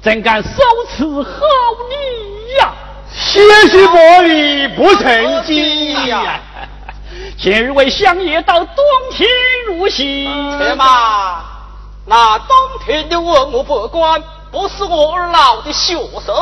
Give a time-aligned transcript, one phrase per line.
[0.00, 0.50] 怎敢收
[0.90, 1.30] 此好
[1.90, 2.72] 礼呀？
[3.10, 3.40] 些
[3.70, 6.40] 许薄礼不成敬呀。
[7.38, 8.76] 今日为乡爷到东
[9.12, 9.26] 庭
[9.66, 10.24] 入席。
[10.58, 11.42] 且慢，
[12.06, 12.48] 那东
[12.84, 15.94] 庭的文武百官，不是我二老的学
[16.24, 16.34] 生，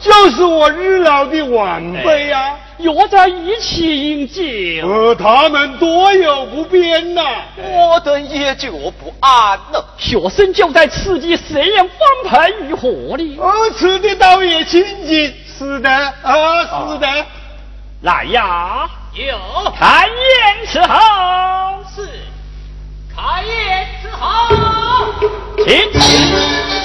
[0.00, 2.56] 就是我二老的晚辈呀。
[2.78, 7.22] 约在一起饮酒，呃，他们多有不便呐，
[7.58, 9.84] 我等也就不安了。
[9.98, 13.38] 学生就在此地，谁人方配于何里？
[13.38, 15.34] 哦，此地倒也清静。
[15.58, 17.06] 是的，啊，是的。
[18.00, 21.84] 来呀，有开宴伺候。
[21.94, 22.08] 是，
[23.14, 25.12] 开宴伺候。
[25.66, 26.79] 请。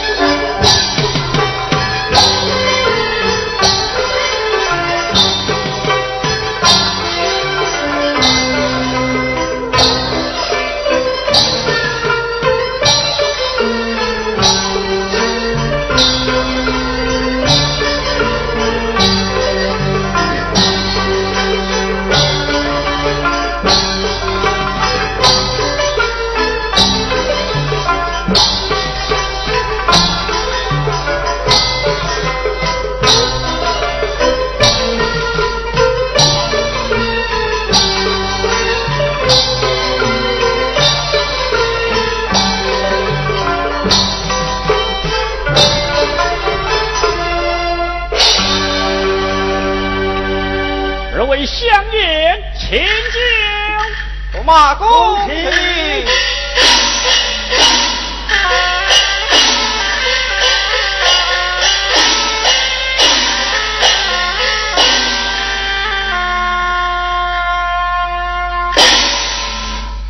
[54.46, 54.88] 马公
[55.26, 56.06] 平，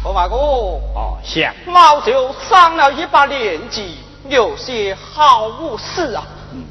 [0.04, 6.24] 驸马公，哦，相老朽上了一把年纪，有些好无事啊，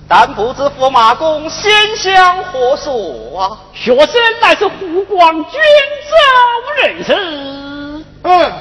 [0.09, 3.59] 但不知驸马公先相何所啊？
[3.73, 5.61] 学生乃是湖广军
[6.11, 8.05] 州人士。
[8.23, 8.53] 嗯，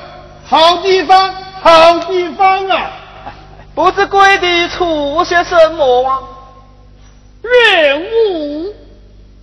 [0.46, 2.92] 好地方，好地方啊！
[3.76, 6.20] 不知贵地出些什么啊？
[7.42, 8.74] 人物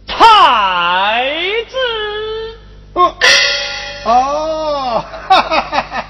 [0.07, 1.25] 太
[1.69, 1.77] 子。
[2.95, 3.15] 哦，
[4.05, 6.05] 哦，哈哈哈哈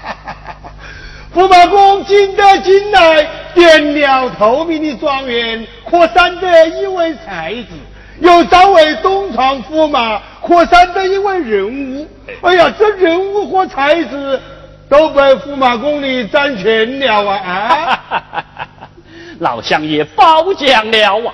[1.33, 7.73] 驸马公进得进来，点了头名的状元，可算得一位才子；
[8.19, 12.07] 又招为东床驸马，可算得一位人物。
[12.41, 14.41] 哎呀，这人物和才子
[14.89, 18.01] 都被驸马公你占全了啊！
[18.09, 18.75] 啊，
[19.39, 21.33] 老相爷褒奖了啊！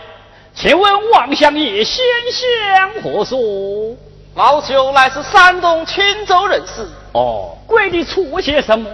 [0.54, 3.40] 请问王相爷先相何所？
[4.36, 6.88] 老朽乃是山东青州人士。
[7.14, 8.88] 哦，贵你出些什么？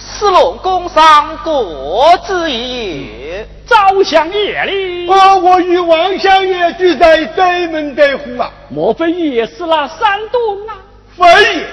[0.00, 3.46] 四龙宫上各自一业。
[3.66, 5.06] 赵相爷哩？
[5.08, 8.50] 哦，我与王相爷居在对门对户啊！
[8.68, 10.76] 莫非也是那山东啊？
[11.16, 11.66] 非也，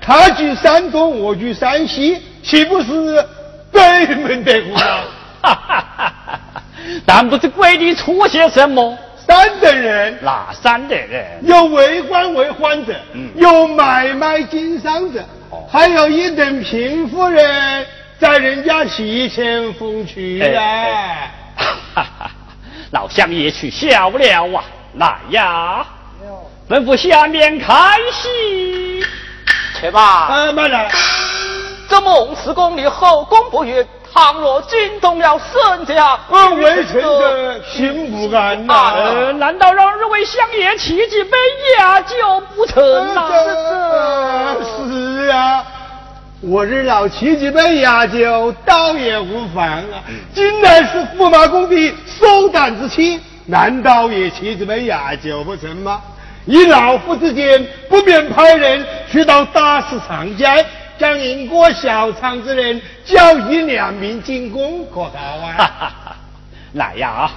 [0.00, 3.24] 他居山东，我居山西，岂不是
[3.70, 4.80] 对门对户吗？
[7.04, 8.96] 但不知贵里出些什么？
[9.24, 11.24] 三等人，哪三等人？
[11.42, 15.20] 有为官为宦者，嗯有买卖经商者，
[15.70, 17.86] 还有一等贫妇人，
[18.18, 21.30] 在人家提前风去啊！
[22.92, 24.64] 老乡也去笑了啊！
[24.94, 25.86] 来呀！
[26.68, 27.74] 吩咐下面开
[28.12, 29.04] 戏，
[29.80, 30.00] 且吧。
[30.02, 30.90] 啊，慢来。
[31.88, 36.18] 这孟氏宫里后宫不悦，倘若惊动了沈家，
[36.56, 39.32] 微臣的心不安呐。
[39.34, 41.38] 难道让二位相爷起几杯
[41.78, 42.16] 雅酒
[42.56, 43.28] 不成吗？
[46.48, 50.04] 我这老沏几杯雅酒倒也无妨啊。
[50.32, 56.00] 今乃是驸马公的收胆之期，难道也沏几杯雅酒不成吗？
[56.44, 60.64] 以老夫之见，不免派人去到大市场街，
[60.96, 65.10] 将赢过小仓之人交与两名进贡，可好
[65.58, 66.16] 啊？
[66.74, 67.28] 来呀！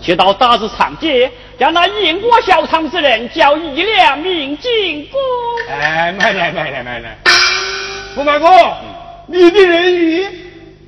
[0.00, 1.28] 去到大市场街，
[1.58, 5.20] 将那赢过小仓之人交一两名进贡。
[5.68, 7.18] 哎，慢来，慢来，慢来！
[8.16, 8.48] 驸马公，
[9.26, 10.24] 你的人鱼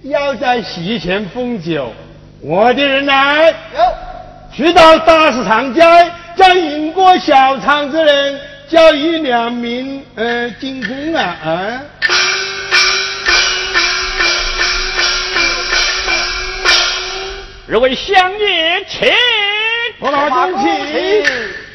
[0.04, 1.92] 要在席前封酒，
[2.40, 3.52] 我的人来，
[4.54, 5.82] 去到大市场街。
[6.36, 8.38] 将赢过小仓之人
[8.68, 11.80] 叫一两名呃进宫啊啊！
[17.70, 19.10] 二位相爷，请，
[19.98, 21.65] 我马公请。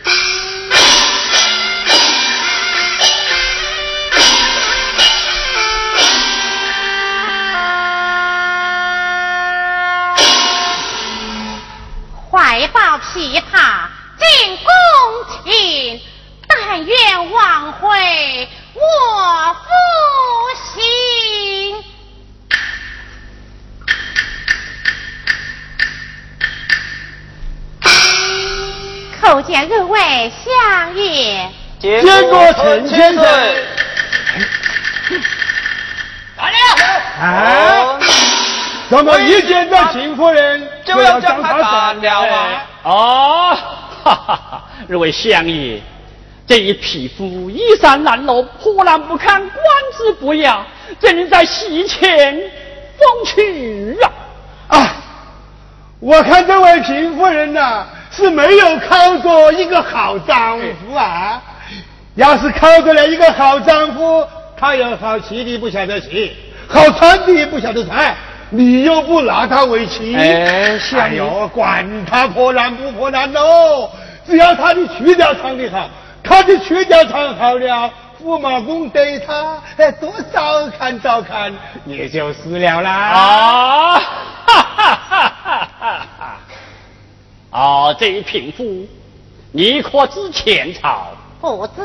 [12.52, 13.88] 怀抱琵琶
[14.20, 14.66] 进宫
[15.46, 16.02] 廷，
[16.50, 19.70] 但愿挽回我夫
[20.76, 21.82] 心。
[29.22, 31.50] 叩见各位相爷，
[31.80, 33.24] 见过陈千岁。
[36.36, 36.58] 来呀！
[37.22, 37.98] 啊！
[38.92, 42.68] 怎么一见到秦夫人就要将他斩了啊？
[42.84, 43.58] 哦，
[44.04, 44.64] 哈哈哈！
[44.90, 45.80] 二位相爷，
[46.46, 49.50] 这一匹夫衣衫褴褛、破烂不堪、官
[49.98, 50.66] 职不雅，
[51.00, 52.38] 怎能在席前
[52.98, 53.98] 风趣
[54.68, 54.78] 啊？
[54.78, 54.96] 啊！
[56.02, 61.42] 我看这位贫夫人呐，是没有靠过一个好丈夫啊。
[62.16, 64.28] 要是靠过了一个好丈夫，
[64.58, 66.36] 他有好骑的不晓得骑，
[66.68, 68.14] 好穿的不晓得穿。
[68.54, 73.90] 你又不拿他为妻，哎，哎呦，管他破烂不破烂喽，
[74.28, 75.90] 只要他的曲调唱得好，
[76.22, 77.90] 他的曲调唱好了，
[78.22, 81.54] 驸马公对他哎多照看照看，
[81.86, 82.92] 也就死了啦。
[82.92, 84.04] 啊，哈
[84.46, 87.58] 哈哈哈哈哈！
[87.58, 88.86] 啊，这一贫妇，
[89.54, 91.08] 你可知前朝？
[91.40, 91.82] 不知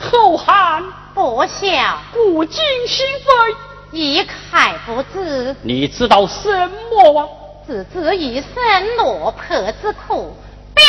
[0.00, 0.82] 后汉
[1.14, 3.67] 不晓，古今心扉。
[3.92, 5.54] 一概不知。
[5.62, 6.48] 你知道什
[6.90, 7.26] 么啊？
[7.66, 10.34] 只知一生落魄之苦，
[10.74, 10.86] 便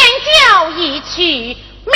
[0.50, 1.94] 叫一曲明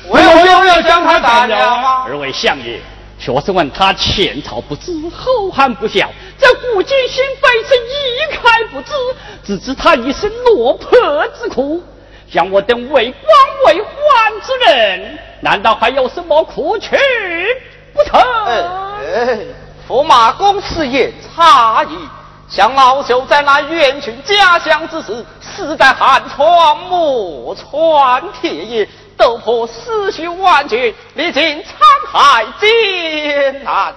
[0.09, 2.05] 为何又要将他打了吗？
[2.07, 2.79] 二位相爷，
[3.19, 8.93] 学生问他前朝不知，后汉不晓，这古今兴废是一概不知，
[9.43, 11.83] 只知他一生落魄之苦。
[12.29, 16.97] 像我等为官为宦之人，难道还有什么可取
[17.93, 18.21] 不成？
[19.87, 21.97] 驸马公此言差矣。
[22.47, 28.87] 像老朽在那远去家乡之时，死在寒窗暮穿铁衣，
[29.17, 31.65] 斗破思绪万绝，历经沧
[32.11, 33.93] 海艰难，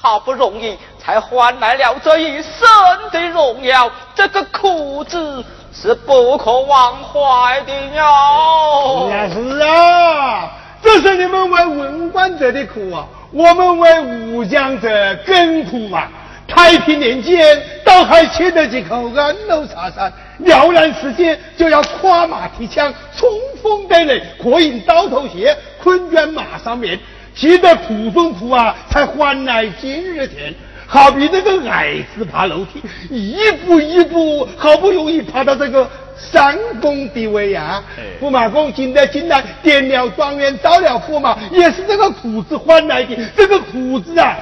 [0.00, 5.44] 好不容易才换来了这一生的荣耀，这个苦字。
[5.72, 9.08] 是不可忘怀的哟。
[9.08, 10.50] 是啊是啊，
[10.82, 14.88] 这是你们为文官者的苦啊，我们为武将者
[15.26, 16.08] 更苦啊。
[16.48, 23.28] 太平年间，倒还吃得几口安乐茶山，了然时间就要跨马提枪，冲
[23.62, 26.98] 锋对垒，火影刀头血，困倦马上面，
[27.36, 30.52] 吃得苦中苦啊，才换来今日甜。
[30.92, 37.80] 好比那个矮子爬楼梯，一步一步，好不容易爬到这个三公地位呀。
[38.20, 43.16] 驸马公进得进来，点了状元，招了驸马，也是这个苦字换来的。
[43.36, 44.36] 这个苦字啊，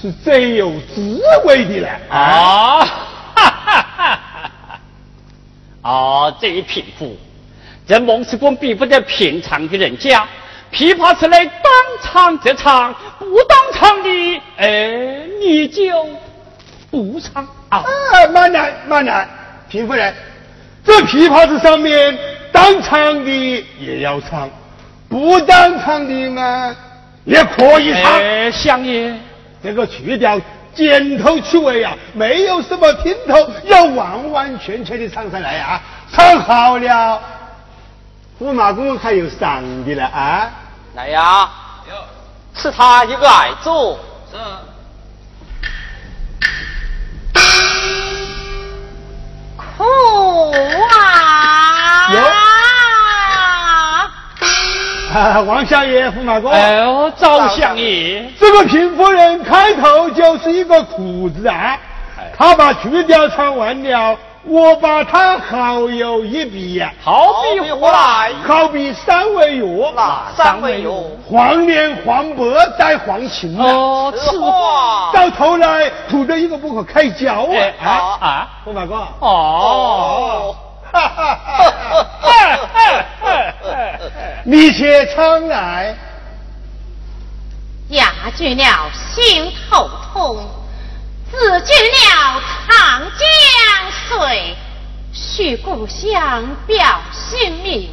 [0.00, 2.82] 是最有滋味的了啊！
[3.34, 4.18] 哈哈哈
[4.66, 4.80] 哈
[5.82, 7.14] 啊，这一贫妇，
[7.86, 10.26] 这孟氏公比不得平常的人家。
[10.74, 15.84] 琵琶词来当唱则唱，不当唱的，哎，你就
[16.90, 17.84] 不唱啊！
[18.32, 19.28] 慢来慢来，
[19.68, 20.12] 平夫人，
[20.84, 22.18] 这琵琶子上面
[22.50, 24.50] 当唱的也要唱，
[25.08, 26.74] 不当唱的嘛
[27.24, 28.12] 也可以唱。
[28.20, 29.14] 哎，相爷，
[29.62, 30.40] 这个曲调
[30.74, 35.80] 剪头去尾啊，没有什么听头，要完完全全的唱上来啊！
[36.12, 37.22] 唱好了，
[38.40, 40.50] 驸马公还有赏的了啊！
[40.94, 41.50] 来呀！
[42.56, 43.70] 是他一个矮子。
[44.30, 44.38] 是。
[49.56, 49.84] 苦
[50.96, 52.12] 啊！
[52.12, 52.20] 有。
[55.18, 56.52] 啊，王相爷、驸马公。
[56.52, 61.76] 哎呦，赵相爷，这个贫夫人开头就是一个苦字啊，
[62.38, 64.16] 他把曲调唱完了。
[64.46, 68.30] 我把他好有一比呀，好比何来？
[68.46, 70.92] 好比三味药，哪三味药？
[71.26, 77.46] 黄连、黄柏带黄芩哦，此话到头来吐的一个不可开交
[77.80, 77.88] 啊！
[77.88, 78.48] 啊啊！
[78.64, 80.54] 我马公，哦，
[80.92, 81.64] 哈哈哈！
[84.44, 85.96] 你且常来，
[87.88, 90.36] 压住了心头痛。
[91.36, 93.20] 自居了长江
[94.08, 94.56] 水，
[95.12, 97.90] 许故乡表心命，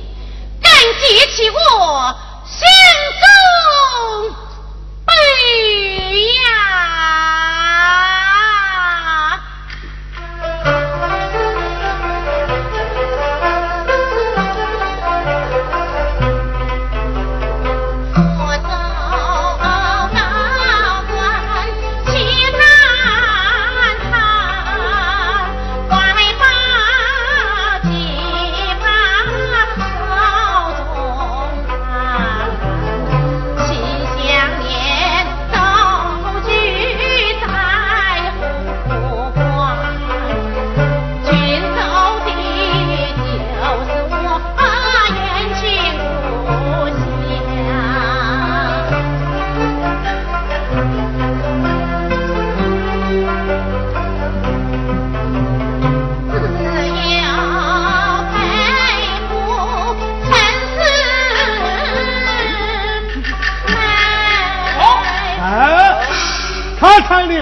[0.62, 2.68] 更激起我心
[3.20, 3.26] 中
[5.06, 5.14] 悲
[6.36, 6.42] 呀。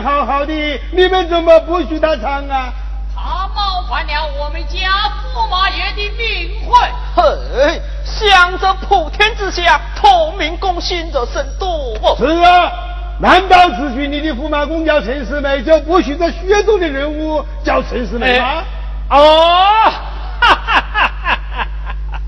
[0.02, 0.54] 好好的，
[0.92, 2.74] 你们怎么不许他唱啊？
[3.16, 6.74] 他冒犯了我们家驸马爷的名讳。
[7.16, 12.18] 嘿，想着普天之下同名共姓者甚多。
[12.18, 12.72] 是啊，
[13.20, 18.64] 难道只许你的驸马公叫陈世美，就不许这薛中的人物叫陈世美吗？
[19.10, 19.92] 哦，
[20.40, 21.68] 哈哈哈哈
[22.12, 22.22] 哈！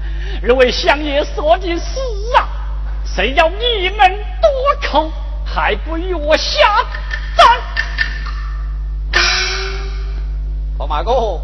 [0.46, 2.00] 这位相爷说的是
[2.38, 2.44] 啊，
[3.06, 4.10] 谁要你们
[4.42, 5.10] 多口，
[5.46, 6.84] 还不与我下
[7.38, 9.22] 战？
[10.78, 11.40] 驸马公，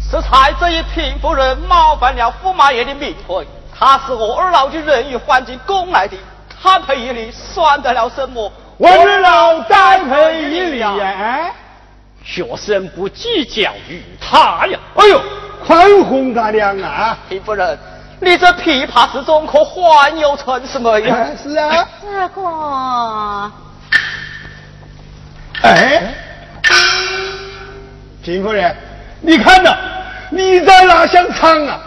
[0.00, 6.16] 是才这一平夫人冒犯了驸马爷的名讳，他是我二老的人与环境供来的，
[6.62, 8.52] 他赔一礼算得了什么？
[8.78, 11.50] 我二老再赔一礼呀！
[12.24, 14.78] 学生不计较于他呀！
[14.96, 15.20] 哎呦，
[15.66, 17.16] 宽宏大量啊！
[17.28, 17.78] 平夫人，
[18.20, 21.28] 你这琵琶之中可还有陈世美呀？
[21.42, 21.88] 是啊。
[22.02, 23.52] 这个，
[25.62, 26.14] 哎，
[28.24, 28.74] 秦夫人，
[29.20, 29.76] 你看呐，
[30.30, 31.80] 你在哪想唱啊？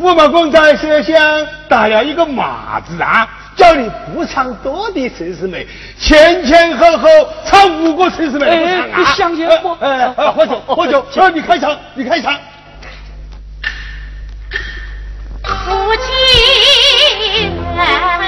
[0.00, 3.28] 驸马公在舌上打了一个马字啊！
[3.54, 5.66] 叫你不唱多的陈世美，
[5.98, 7.08] 前前后后
[7.44, 9.12] 唱五个陈世美不唱啊！
[9.14, 12.32] 相爷，我哎，喝酒喝酒，你开场，你开场。
[15.42, 16.00] 夫妻
[17.76, 18.22] 恩爱分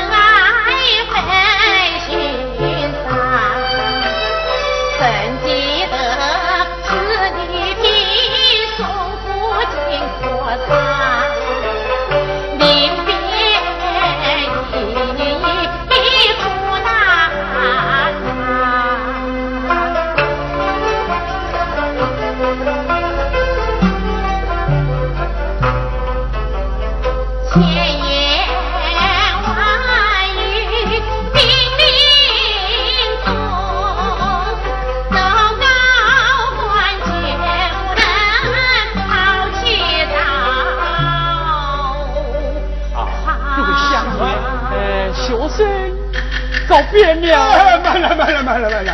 [46.68, 48.92] 告别了，慢了，慢了，慢了，慢了。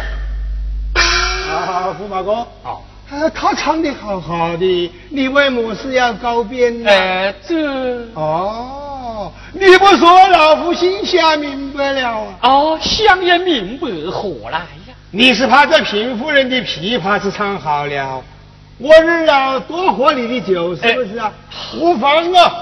[1.51, 2.77] 啊，驸马公，啊，
[3.35, 6.91] 他唱的好好的，你为么事要告别呢？
[6.91, 7.55] 哎，这……
[8.15, 12.27] 哦，你不说，老夫心下明白了啊。
[12.43, 14.95] 哦，想也明白，何来呀？
[15.11, 18.23] 你是怕这贫夫人的琵琶是唱好了，
[18.79, 21.33] 我日老多喝你的酒，是不是啊？
[21.81, 22.53] 无妨啊，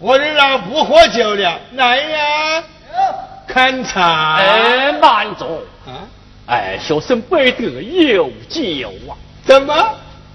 [0.00, 2.64] 我日老不喝酒了，来呀。
[3.46, 6.04] 看茶，哎，慢走啊！
[6.46, 9.16] 哎，学生背得有酒啊？
[9.44, 9.74] 怎么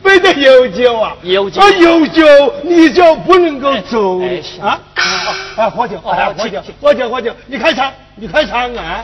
[0.01, 1.15] 背得有酒啊？
[1.21, 2.23] 有酒啊，有酒
[2.63, 4.19] 你就不能够走
[4.61, 4.79] 啊！
[5.57, 7.35] 啊，喝酒，喝酒，喝酒，喝酒！
[7.45, 9.03] 你开场，你开场啊！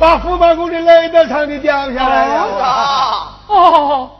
[0.00, 3.28] 把驸马公的泪都唱的掉下来了。
[3.48, 4.10] 哦，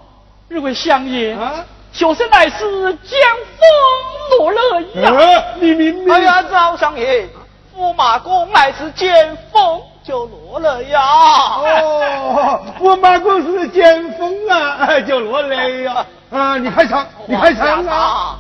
[0.51, 3.19] 这位相爷啊，学生乃是江
[3.57, 3.67] 风
[4.39, 5.43] 落了呀。
[5.59, 7.27] 你明明哎呀，赵相爷，
[7.75, 11.01] 驸马公乃是见风就落了呀。
[11.01, 16.05] 哦，驸马公是见风啊，就落泪呀。
[16.31, 18.37] 啊，你开场，你开场啊。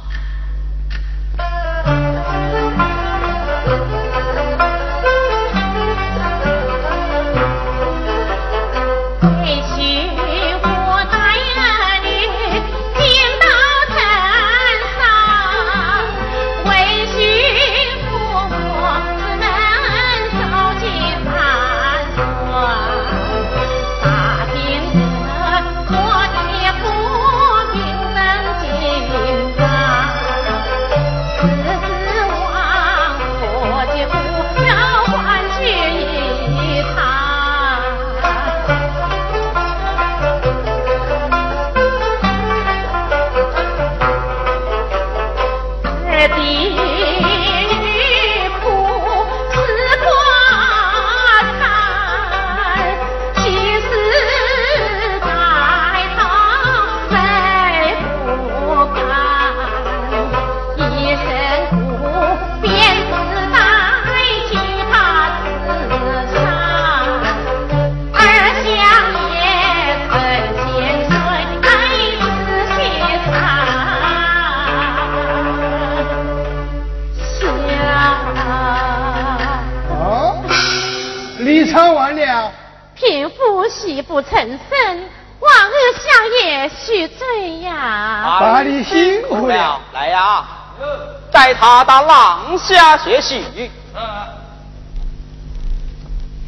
[91.90, 93.44] 到廊下学习。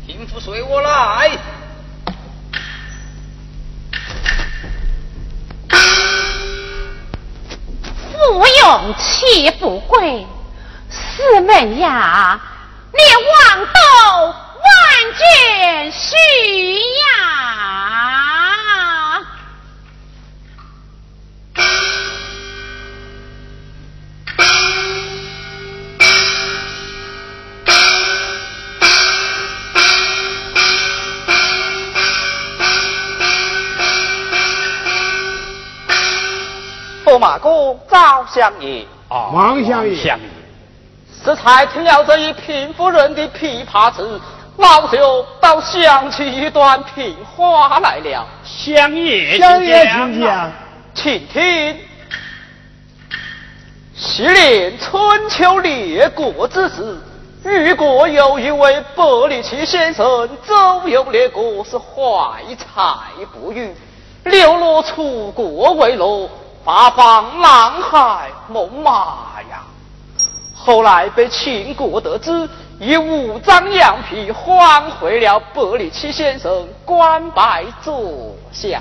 [0.07, 1.37] 贫妇随我来。
[8.13, 10.25] 不用气不贵，
[10.89, 12.41] 四妹呀，
[12.93, 14.35] 你望都万
[15.19, 16.15] 卷须
[16.79, 17.32] 呀。
[37.23, 40.25] 马哥赵相爷，啊，王相爷，相爷，
[41.25, 44.21] 这才听了这一贫妇人的琵琶词，
[44.57, 48.27] 老朽倒想起一段评话来了。
[48.45, 50.53] 相爷，相爷请讲。
[50.95, 51.79] 请听：
[53.95, 56.99] 昔年春秋列国之时，
[57.45, 63.73] 虞国有一位百里奇先生，周游列国，是怀才不遇，
[64.25, 66.29] 流落楚国为乐。
[66.65, 69.63] 八方南海猛马呀！
[70.55, 72.49] 后来被秦国得知，
[72.79, 78.81] 以五张羊皮换回了百里奇先生，官拜左相。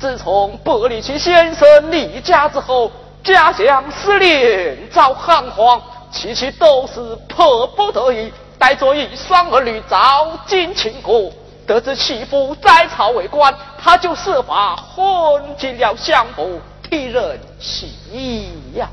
[0.00, 2.90] 自从百里奇先生离家之后，
[3.22, 5.78] 家乡失联遭旱荒，
[6.10, 11.30] 其妻都是迫不得已带着一双儿女早进秦国。
[11.68, 18.88] 得知其夫在朝为官，他就设法混进了相府，替人洗衣呀。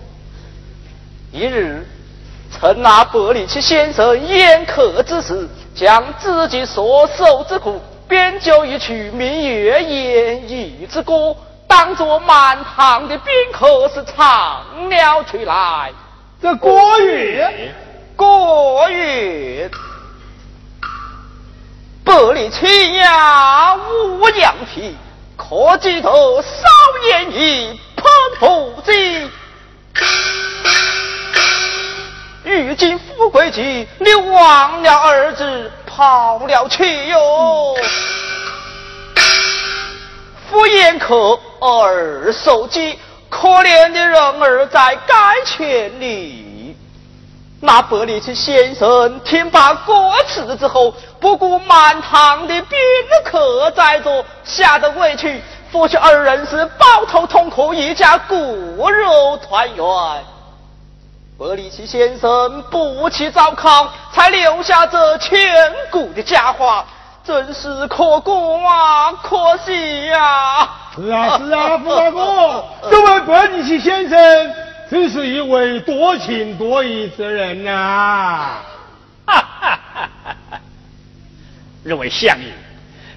[1.32, 1.88] 一日，
[2.52, 11.34] 趁那百里奇先生宴客之时，将自己所受之苦编就一曲明月《演义》之歌，
[11.70, 15.94] 当作满堂的宾客是唱了出来。
[16.42, 17.72] 这歌乐，
[18.18, 19.72] 歌乐。
[22.06, 24.96] 百里奇呀，无羊皮，
[25.36, 26.68] 可记得少
[27.08, 28.06] 言语，喷
[28.40, 29.28] 不济。
[32.44, 37.76] 如今富贵急，你忘了儿子跑了去哟。
[40.48, 45.14] 夫宴客儿受饥，可怜的人儿在街
[45.44, 46.45] 前里。
[47.66, 49.94] 那百里奇先生听罢歌
[50.28, 52.78] 词之后，不顾满堂的宾
[53.24, 58.36] 客在座，吓得委屈，夫妻二人是抱头痛哭，一家骨
[58.88, 59.84] 肉团圆。
[61.40, 65.52] 伯里奇先生不起糟糠，才留下这千
[65.90, 66.86] 古的佳话，
[67.26, 68.32] 真是可歌
[68.64, 70.70] 啊，可惜呀！
[70.96, 74.54] 是啊是啊，驸马公， 这位百里奇先生。
[74.90, 78.60] 真是一位多情多义之人呐！
[79.26, 80.60] 哈哈哈哈哈！
[81.84, 82.46] 二位相爷，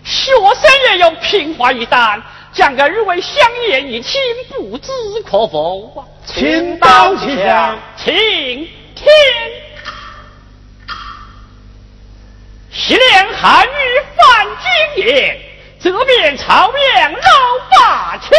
[0.03, 3.35] 学生也有平话一单，将个二位相
[3.69, 4.19] 爷一亲，
[4.57, 4.91] 不知
[5.27, 6.07] 可否？
[6.25, 9.07] 请到其上，请听。
[12.71, 13.71] 昔年汉语
[14.17, 14.47] 犯
[14.97, 15.39] 金言，
[15.79, 17.19] 责免朝阳老
[17.71, 18.31] 八千。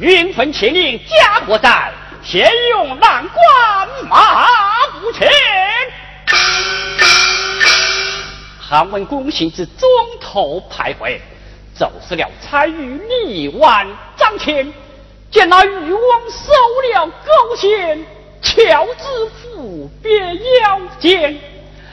[0.00, 1.92] 云分千里家国在，
[2.24, 4.46] 现用难关马
[4.98, 5.28] 不前。
[8.58, 9.86] 韩文公行之中
[10.18, 11.18] 头徘徊，
[11.74, 13.86] 走失了彩玉李万
[14.16, 14.72] 张骞，
[15.30, 16.50] 见那渔翁收
[16.94, 18.02] 了钩线，
[18.40, 20.18] 乔知府别
[20.62, 21.38] 腰间，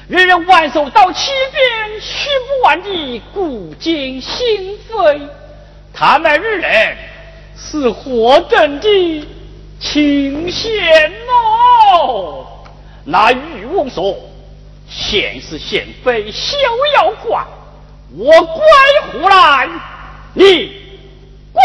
[0.07, 5.19] 人人挽手到溪边，寻不完的古今心扉。
[5.93, 6.97] 他们二人。
[7.59, 9.27] 是何等的
[9.79, 12.45] 清闲哦！
[13.03, 14.15] 那渔翁说
[14.87, 16.55] ：“闲是闲非，休
[16.95, 17.45] 要管。
[18.15, 18.63] 我归
[19.11, 19.69] 湖南，
[20.33, 20.43] 你
[21.51, 21.61] 归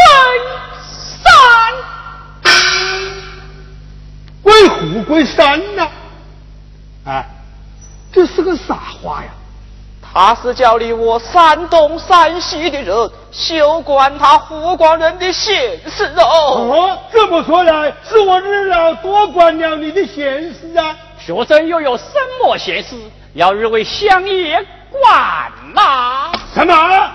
[1.23, 2.53] 山，
[4.43, 5.89] 归湖归山呐！
[7.05, 7.27] 啊，
[8.13, 9.31] 这是个啥话呀？”
[10.15, 16.25] 他是叫你我山东山西的人，休管他湖广人的闲事哦。
[16.25, 20.95] 哦，这么说来，是我日老多管了你的闲事啊。
[21.19, 22.05] 学生又有什
[22.41, 22.95] 么闲事，
[23.33, 26.31] 要日为乡爷管呐？
[26.55, 27.11] 什么？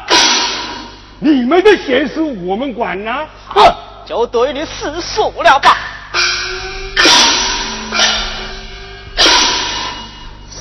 [1.19, 3.27] 你们的闲事我们管呐？
[3.47, 3.71] 哼，
[4.07, 5.77] 就对你实说了吧。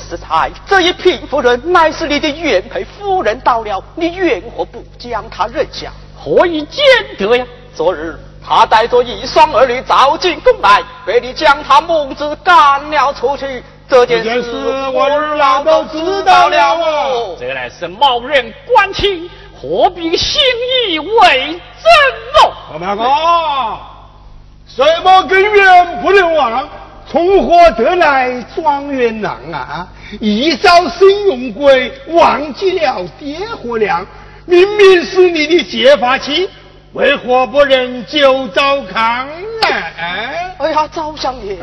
[0.09, 5.91] 是在，这一贫夫人乃是你的原配夫人到了，你缘何不将她认下？
[6.17, 6.85] 何以见
[7.19, 7.45] 得呀？
[7.75, 13.63] 昨日他带着一双儿女早进宫来，被你将他母子赶了出去。
[13.89, 14.51] 这件事
[14.93, 17.37] 我儿郎都知道了哦。
[17.39, 19.29] 这乃是冒认官亲，
[19.61, 20.41] 何必信
[20.89, 22.53] 以为真哦？
[22.73, 23.05] 老马哥，
[24.67, 26.69] 什么根源不能忘？
[27.09, 29.87] 从何得来状元郎啊？
[30.21, 34.07] 一朝生用贵，忘记了爹和娘。
[34.45, 36.49] 明明是你的结发妻，
[36.93, 39.69] 为何不能就早康呢？
[40.59, 41.59] 哎呀，赵相爷。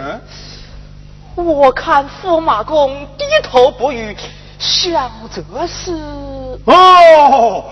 [1.35, 4.15] 我看驸马公低头不语，
[4.59, 5.91] 想这是。
[6.65, 7.63] 哦，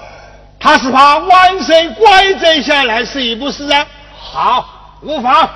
[0.60, 3.86] 他是怕万岁怪罪下来，是一不是啊？
[4.18, 5.50] 好，无妨，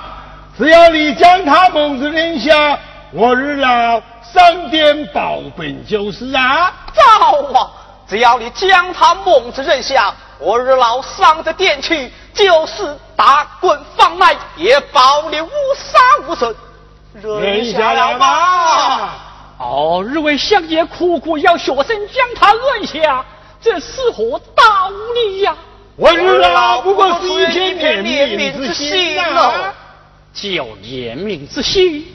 [0.58, 2.78] 只要你将他蒙子认下，
[3.12, 4.02] 我日老
[4.36, 6.74] 上殿报本就是啊。
[6.94, 7.72] 造啊！
[8.08, 16.54] 只要你将他蒙子认下，我日老上的殿去，就是打滚放奶，也保你无杀无损。
[17.14, 19.14] 认下了吧？
[19.58, 23.26] 哦，日为相爷苦苦要学生将他认下，
[23.62, 25.56] 这是何道理呀？
[25.96, 29.74] 我日老不过是一片怜悯之心啊！
[30.34, 30.50] 就
[30.84, 32.06] 怜悯之心，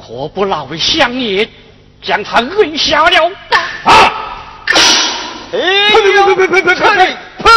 [0.00, 1.48] 何不劳为相爷
[2.02, 3.30] 将他摁下了？
[3.84, 4.12] 啊！
[5.50, 7.16] 呸呸呸呸呸呸呸！
[7.42, 7.48] 呸！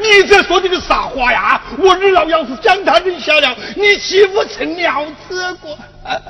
[0.00, 1.60] 你这说的个啥话呀？
[1.78, 5.76] 我日老要是将他摁下了，你岂不成了这个？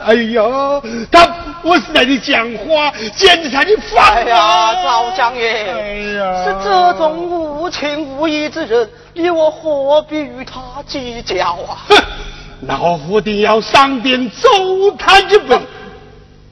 [0.06, 1.28] 哎呦，他
[1.62, 4.72] 我是在你讲话，简直他的烦啊！
[4.72, 11.84] 呀，赵相爷，哎呀，是这种无情无义之人，你我何必与他计较啊？
[11.88, 11.96] 哼，
[12.62, 14.48] 老夫定要上殿奏
[14.98, 15.60] 他一本。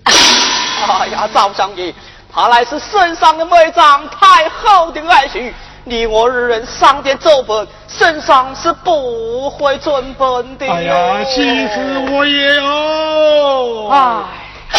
[0.04, 1.94] 哎呀，赵相爷，
[2.32, 5.52] 他乃是圣上的美长，太后的爱婿。
[5.84, 10.68] 你我二人上殿奏本，圣上是不会准本的。
[10.70, 13.88] 哎呀，气死我也哦！
[13.90, 14.78] 哎，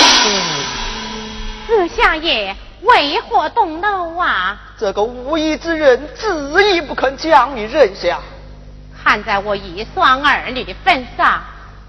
[1.67, 4.57] 四相爷为何动怒啊？
[4.79, 8.19] 这个无义之人执意不肯将你认下，
[9.03, 11.41] 看在我一双儿女的份上，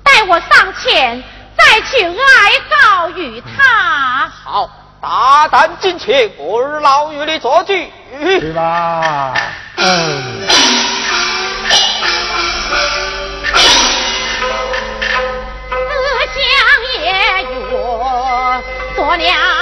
[0.03, 1.23] 待我上前
[1.57, 4.29] 再去哀告于他。
[4.29, 4.69] 好。
[5.01, 7.93] 大胆进前，我儿老与你作句。
[8.19, 9.35] 对吧？
[9.77, 10.49] 嗯。
[15.69, 15.93] 四
[16.33, 16.43] 相
[17.03, 17.05] 爷
[17.43, 17.47] 约
[18.97, 19.54] 做了。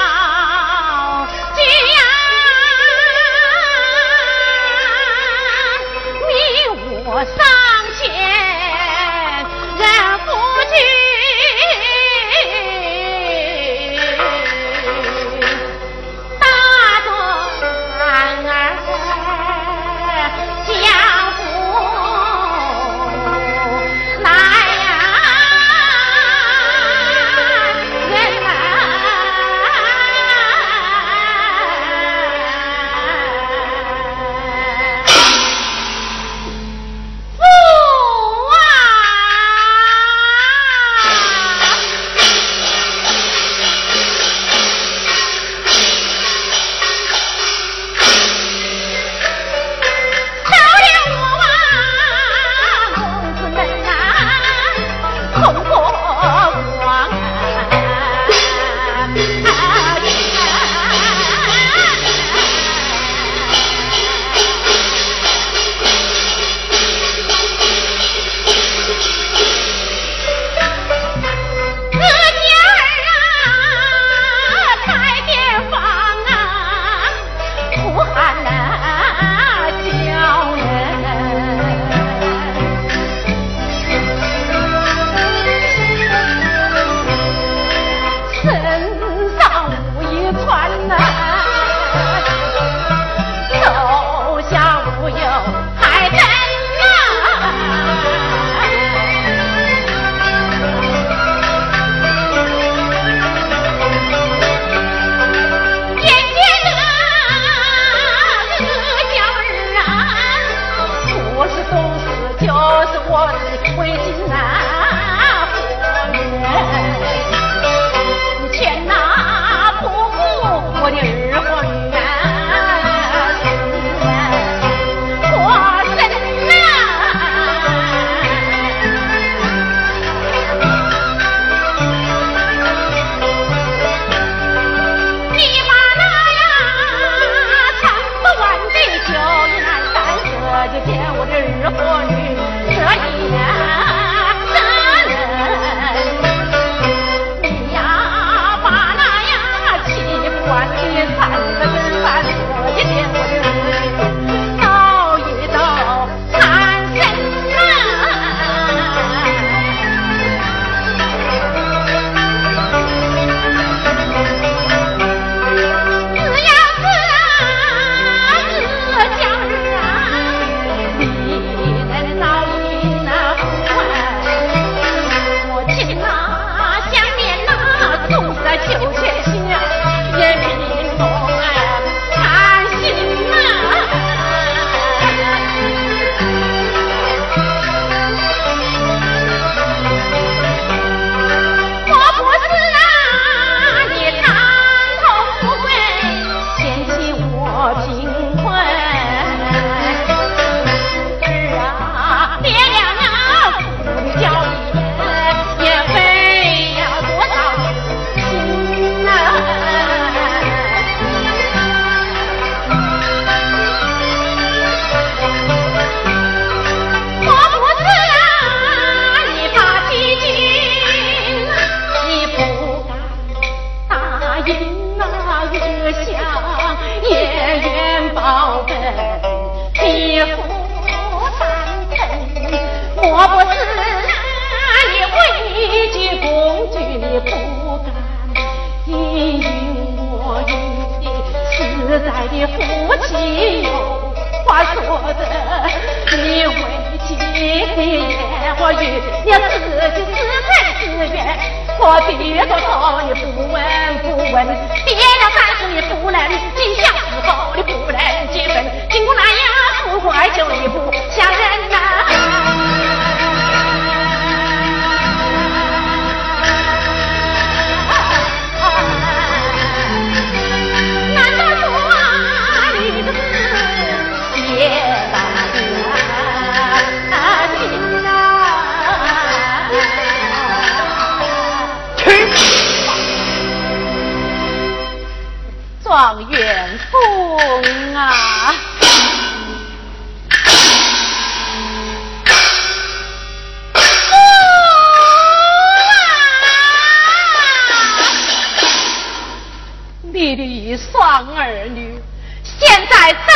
[300.72, 302.00] 你的双儿女
[302.42, 303.28] 现在当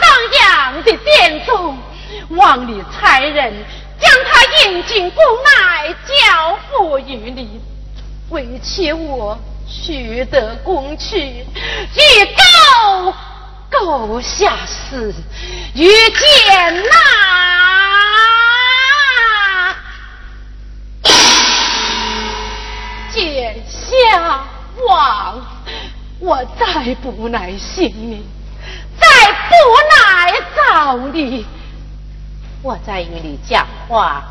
[0.00, 1.78] 上阳的殿中，
[2.30, 3.54] 望你差人
[4.00, 7.60] 将他引进宫来，交付于你，
[8.30, 9.38] 为妻我。
[9.72, 13.14] 取得宫去，欲告
[13.70, 15.14] 告下死，
[15.76, 16.90] 遇见那
[23.12, 24.44] 见下
[24.88, 25.40] 王，
[26.20, 28.22] 我再不耐心你，
[29.00, 29.06] 再
[29.48, 29.54] 不
[29.90, 31.46] 耐造你，
[32.62, 34.22] 我再与你讲话，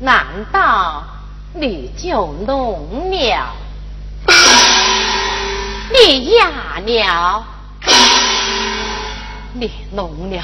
[0.00, 1.04] 难道
[1.54, 3.54] 你就聋 了？
[5.92, 7.44] 你哑了，
[9.52, 10.42] 你聋了，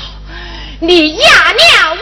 [0.81, 1.99] 你哑了哇！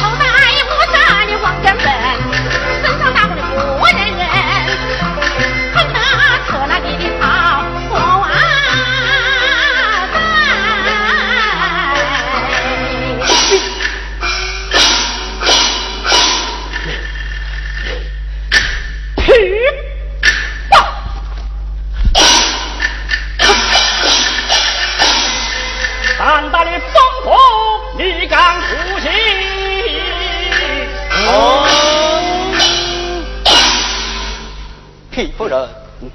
[0.00, 1.76] 好大一不大你往前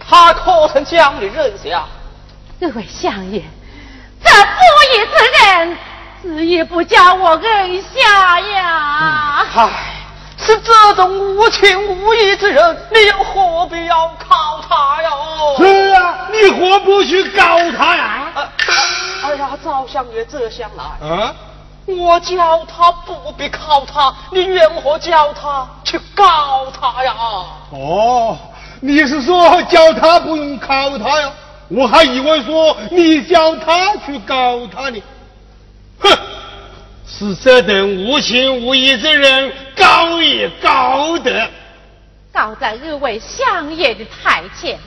[0.10, 1.84] 他可曾将你认下？
[2.60, 3.43] 这位相爷，
[4.24, 4.60] 这不
[4.91, 5.78] 义之人，
[6.24, 9.45] 自也不叫我认下呀。
[9.56, 9.69] 唉，
[10.38, 15.10] 是这种无情无义之人，你又何必要靠他呀？
[15.58, 18.28] 是啊，你何不去告他呀？
[19.24, 21.36] 哎呀，赵相爷这厢来，啊，
[21.86, 27.13] 我叫他不必靠他，你缘何叫他去告他呀？
[27.72, 28.38] 哦，
[28.82, 31.32] 你是说叫他不用考他呀？
[31.68, 35.00] 我还以为说你叫他去搞他呢。
[36.00, 36.18] 哼，
[37.06, 41.48] 是这等无情无义之人，告也告得。
[42.32, 44.80] 告在二位相爷的台前。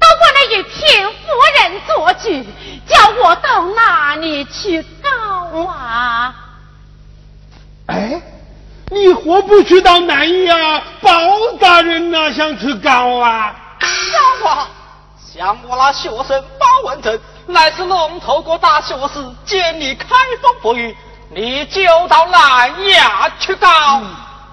[0.00, 1.28] 都过来与平夫
[1.60, 2.44] 人作据，
[2.86, 6.34] 叫我到哪里去告啊？
[7.86, 8.20] 哎，
[8.92, 11.10] 你何不去到南衙包
[11.58, 13.56] 大人那厢去告啊？
[14.42, 14.68] 告啊！
[15.34, 20.06] 像我那学生包文正，乃是龙头国大学士，见你开
[20.42, 20.94] 封不遇，
[21.30, 23.68] 你就到南衙去告。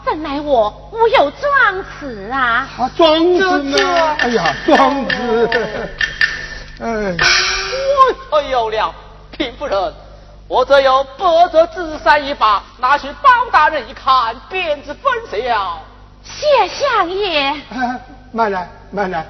[0.05, 2.65] 怎奈我无有状词啊！
[2.79, 4.15] 啊，状子呢？
[4.19, 5.49] 哎呀，状子！
[6.81, 8.95] 哎，我可有了，
[9.31, 9.93] 平夫人，
[10.49, 15.79] 我这有百折纸扇一把，拿去包大人一看，便知分晓。
[16.23, 17.55] 谢相爷。
[18.31, 19.23] 慢来，慢来，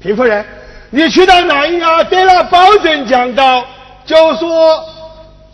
[0.00, 0.42] 平夫人，
[0.88, 3.62] 你去到南衙得了包拯讲道，
[4.06, 4.82] 就说。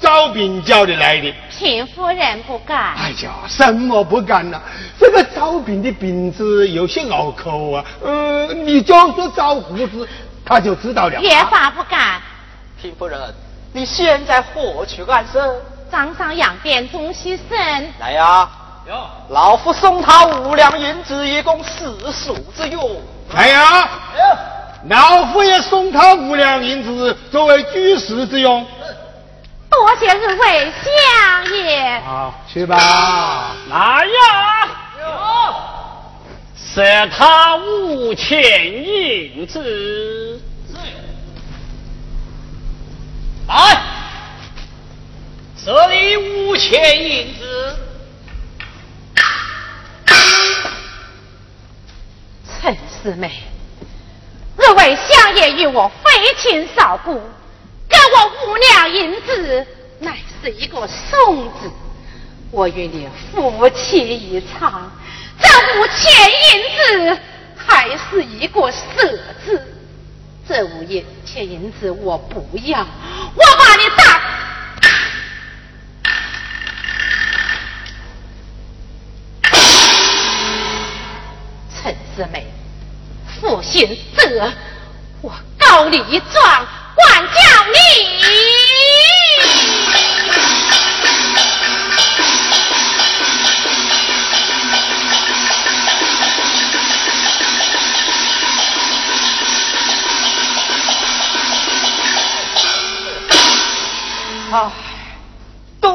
[0.01, 2.95] 招兵叫你来的，平夫人不敢。
[2.97, 4.59] 哎呀，什么不敢呢？
[4.99, 7.85] 这个招兵的饼字有些拗口啊。
[8.03, 10.09] 嗯，你就说招胡子，
[10.43, 11.21] 他就知道了。
[11.21, 12.19] 越发不敢。
[12.81, 13.21] 平夫人，
[13.73, 15.43] 你现在何去安身？
[15.91, 17.57] 张上养殿中西生。
[17.99, 18.49] 来呀！
[18.89, 23.01] 哟，老夫送他五两银子，一共四数之用。
[23.35, 23.89] 来呀！
[24.89, 28.67] 老夫也送他五两银子，作为居士之用。
[29.69, 32.01] 多谢二位相爷。
[32.05, 33.55] 好，去吧。
[33.69, 34.69] 来呀！
[36.57, 38.41] 舍他五千
[38.73, 40.41] 银子。
[43.51, 43.83] 来，
[45.65, 47.77] 这里五千银子。
[52.63, 53.43] 陈四妹，
[54.57, 57.21] 若为相爷与我非亲少故。
[57.89, 59.67] 给我五两银子
[59.99, 61.69] 乃是一个送字，
[62.53, 64.93] 我与你夫妻一场，
[65.41, 67.19] 这五千银子
[67.57, 69.80] 还是一个色字。
[70.51, 70.85] 这五
[71.25, 74.21] 千银子我不要，我把你打。
[81.81, 82.53] 陈四妹，
[83.41, 84.53] 负心责，
[85.21, 87.39] 我告你一状，管教
[87.69, 87.79] 你。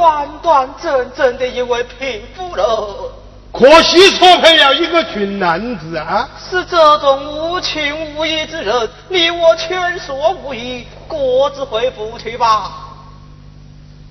[0.05, 3.11] 端端正正的一位贫妇了，
[3.51, 6.29] 可惜错配了一个俊男子啊！
[6.37, 12.71] 是这种无情无义之人，你我劝说无益，各自回府去吧。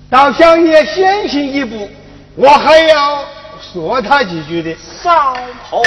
[0.09, 1.89] 老乡爷先行一步，
[2.35, 3.23] 我还要
[3.61, 4.75] 说他几句的。
[5.01, 5.33] 上
[5.69, 5.81] 头。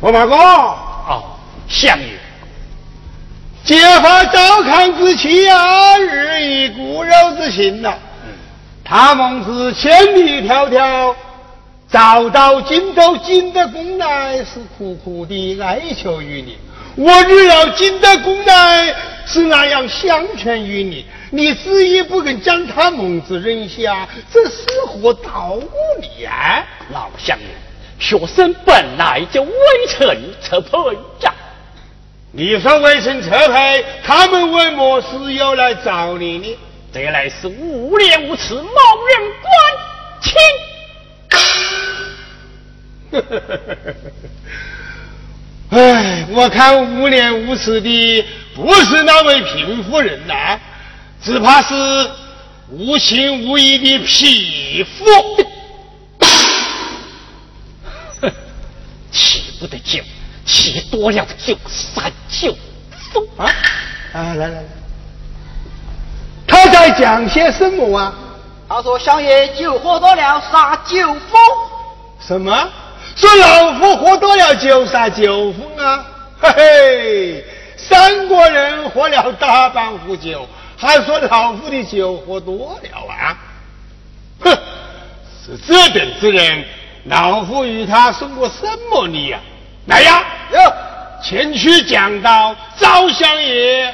[0.00, 0.34] 驸马哥。
[0.34, 1.22] 哦。
[1.68, 2.11] 相爷，
[3.72, 7.94] 结发赵康之妻啊，日益骨肉之心呐。
[8.84, 11.14] 他蒙子千里迢迢
[11.90, 16.58] 找到荆州金德公来，是苦苦的哀求于你。
[16.96, 18.94] 我日要金德公来，
[19.24, 25.56] 是那样相劝于你，你执意不肯将他蒙子扔下，这是何道
[26.02, 26.62] 理啊？
[26.92, 27.46] 老乡爷，
[27.98, 29.50] 学生本来就未
[29.88, 30.76] 曾撤配
[31.22, 31.32] 呀。
[32.32, 36.58] 你说微臣撤退，他们为么事要来找你呢？
[36.92, 38.62] 这来是无廉无耻，冒
[39.08, 39.52] 人官
[40.22, 40.32] 亲。
[45.78, 48.24] 哎，我看无廉无耻的
[48.54, 50.58] 不是那位平夫人呐，
[51.22, 51.74] 只怕是
[52.70, 55.04] 无情无义的匹夫。
[58.20, 58.32] 哼，
[59.10, 60.02] 气不得酒。
[60.52, 62.54] 气多了就杀就
[63.10, 63.50] 疯啊！
[64.12, 64.64] 啊，来来来，
[66.46, 68.14] 他在讲些什么啊？
[68.68, 71.40] 他说：“相爷酒喝多了杀酒疯。”
[72.20, 72.68] 什么？
[73.16, 76.04] 说老夫喝多了酒杀酒疯啊？
[76.38, 77.44] 嘿嘿，
[77.78, 80.46] 三国人喝了大半壶酒，
[80.76, 83.38] 还说老夫的酒喝多了啊？
[84.40, 84.58] 哼，
[85.46, 86.64] 是这等之人，
[87.04, 89.40] 老夫与他送过什么礼呀？
[89.86, 90.24] 来呀！
[90.52, 90.74] 哟，
[91.22, 93.92] 前去讲到赵相爷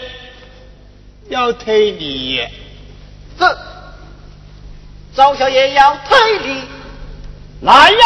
[1.28, 2.46] 要推礼，
[3.38, 3.58] 这
[5.14, 6.62] 赵小爷要推礼，
[7.62, 7.98] 来呀！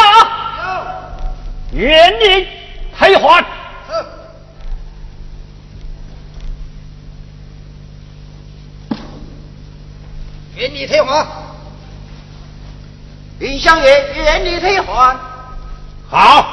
[1.73, 2.47] 愿你
[2.97, 3.45] 退还。
[10.55, 11.27] 原你退还。
[13.39, 15.17] 云相爷原你退还。
[16.09, 16.52] 好。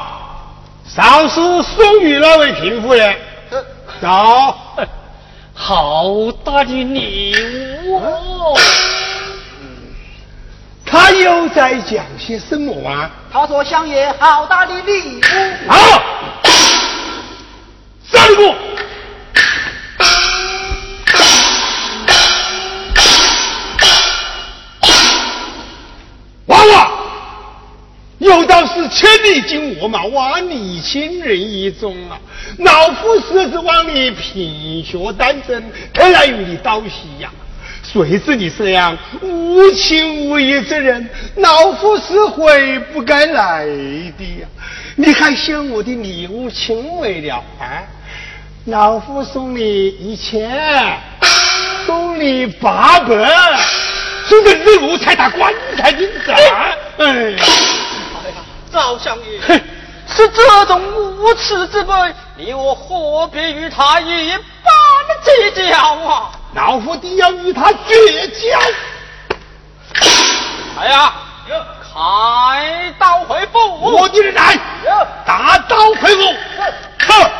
[0.95, 3.16] 少时送与那位贫妇人，
[4.01, 4.55] 走。
[5.55, 7.34] 好大的礼
[7.84, 8.59] 物哦！
[10.86, 13.11] 他又在讲些什么啊？
[13.32, 15.20] 他说：“相爷，好大的礼物！”
[15.70, 16.03] 好，
[18.11, 18.55] 三步。
[29.31, 32.18] 是千里经我马，万里亲人一中啊！
[32.59, 35.62] 老夫设是望你品学丹真，
[35.93, 37.31] 特来与你道喜呀。
[37.83, 44.49] 谁知你这样无情无义之人，老夫是悔不该来的呀！
[44.97, 47.83] 你还嫌我的礼物轻微了啊？
[48.66, 50.51] 老夫送你一千，
[51.87, 53.16] 送你八百，
[54.26, 56.74] 送的礼物才打棺材金子啊！
[56.99, 57.35] 哎。
[58.73, 59.41] 赵相爷，
[60.07, 60.81] 是这种
[61.18, 61.93] 无耻之辈，
[62.37, 64.41] 你我何必与他一般
[65.25, 66.31] 计较啊？
[66.55, 68.59] 老夫定要与他绝交！
[70.81, 71.12] 哎呀，
[71.93, 73.59] 开刀回府！
[73.81, 74.59] 我的人来，
[75.27, 76.35] 大刀回府！
[77.07, 77.31] 哼！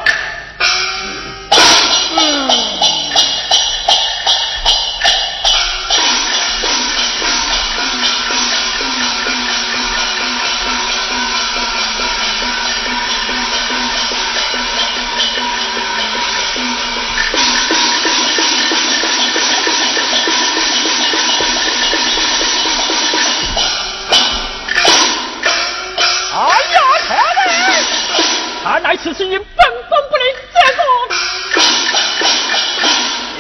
[28.63, 29.47] 看来此事因本
[29.89, 30.83] 官不灵，这个。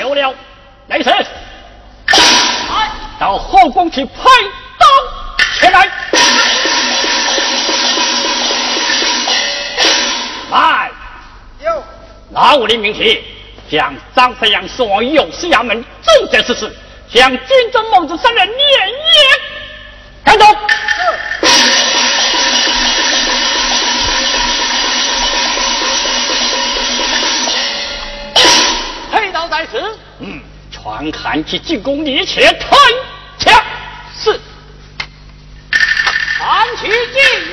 [0.00, 0.34] 有了，
[0.88, 1.26] 雷神。
[3.18, 4.12] 到后宫去派
[4.78, 4.86] 刀
[5.58, 5.86] 前来。
[10.50, 10.90] 来。
[12.30, 13.22] 拿我的名帖，
[13.70, 16.74] 将张飞扬送往有事衙门，正在实事，
[17.12, 18.96] 将军中猛子三人连夜
[20.24, 20.46] 带走。
[30.82, 32.78] 传韩琦进攻你且退
[33.38, 33.62] 下。
[34.18, 34.40] 是。
[36.38, 37.49] 韩琦进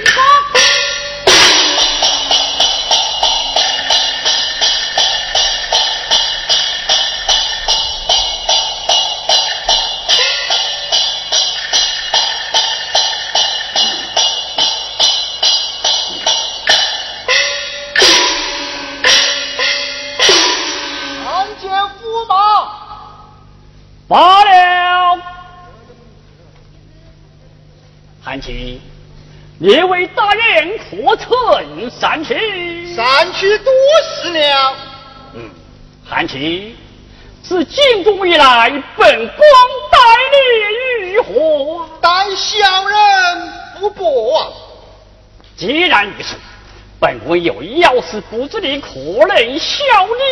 [48.17, 48.89] 要事不知你可
[49.27, 49.83] 能效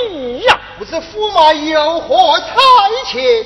[0.10, 0.60] 力呀？
[0.78, 2.46] 不知驸马有何差
[3.06, 3.46] 遣？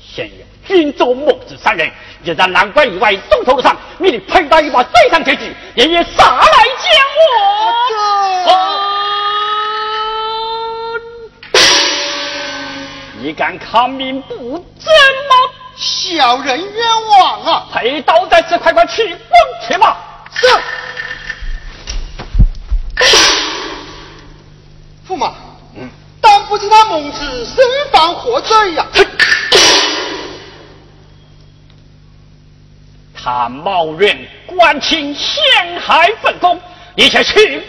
[0.00, 1.90] 现有军中孟子三人，
[2.22, 6.46] 也在南关以外东头路上，命你佩刀一把对上前去，连夜杀来
[6.78, 7.72] 见我。
[13.20, 15.34] 你敢抗命不争吗？
[15.76, 17.66] 小人冤枉啊！
[17.72, 19.18] 佩刀在此，快快去滚
[19.66, 19.96] 去吧！
[20.32, 20.46] 是。
[25.12, 25.34] 驸马，
[25.76, 25.90] 嗯，
[26.22, 27.56] 但不知他孟子身
[27.92, 28.86] 犯何罪呀、
[33.14, 36.58] 他冒认官亲陷害本宫，
[36.96, 37.62] 你且去问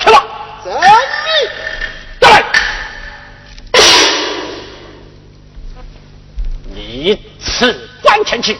[0.00, 0.24] 去吧！
[0.64, 0.80] 真密。
[2.20, 2.44] 再来，
[6.74, 8.58] 你此番前去，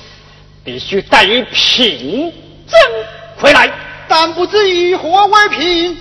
[0.64, 2.32] 必须带一凭
[2.68, 2.80] 证
[3.36, 3.68] 回来。
[4.08, 5.98] 但不知以何为凭？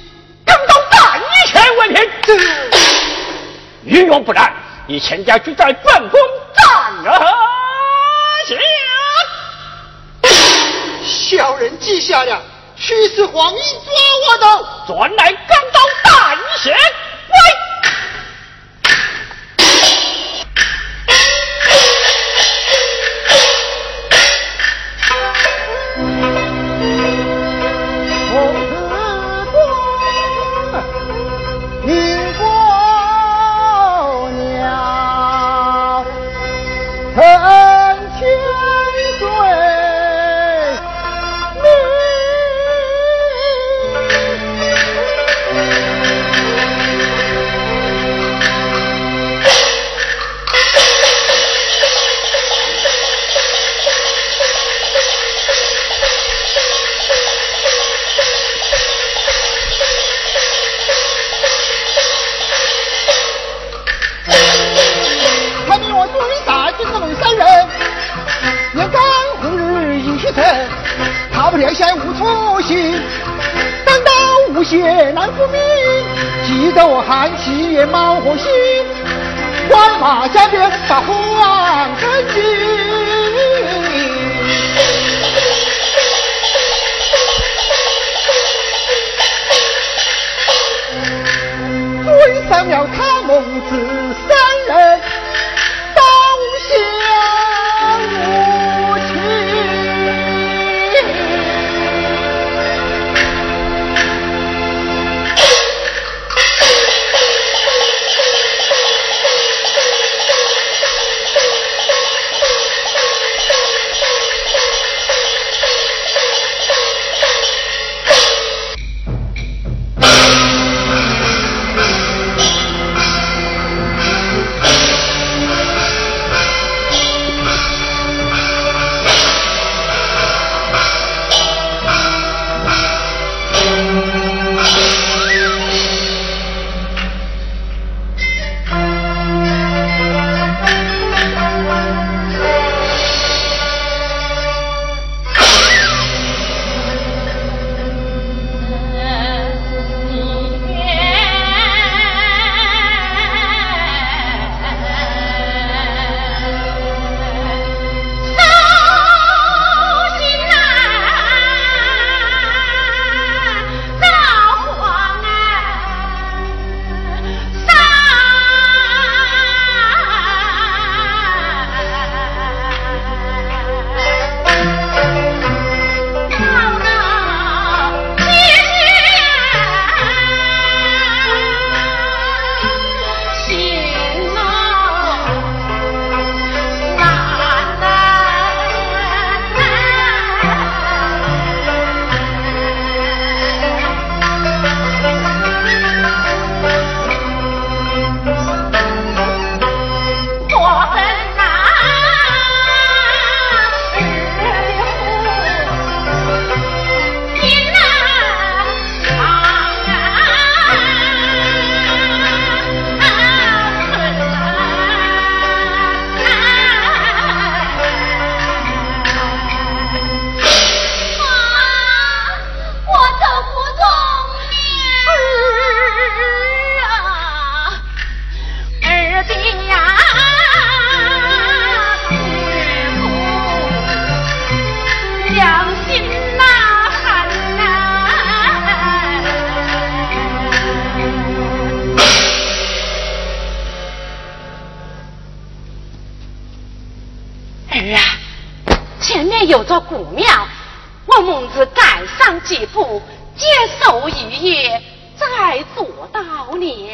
[1.61, 2.09] 哎，文天，
[3.83, 4.51] 云龙，不然
[4.87, 6.19] 你全家俱在，奋公
[6.55, 6.67] 战
[7.13, 7.27] 啊？
[11.03, 12.41] 小人记下了，
[12.75, 13.93] 须是黄衣抓
[14.27, 14.45] 我的，
[14.87, 16.75] 转来钢刀大一弦。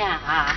[0.05, 0.55] 了。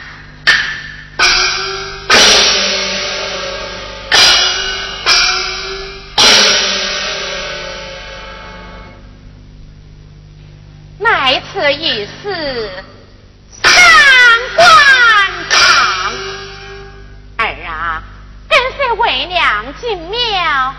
[10.99, 12.85] 来此一事，
[13.63, 13.73] 上
[14.57, 14.67] 官
[15.49, 16.13] 堂。
[17.39, 18.03] 儿啊，
[18.49, 19.99] 跟随为娘进。
[20.11, 20.75] 庙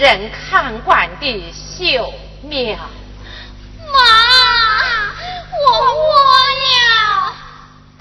[0.00, 2.74] 人看管的秀庙。
[3.92, 4.00] 妈，
[5.52, 6.08] 我摸
[6.56, 7.34] 了。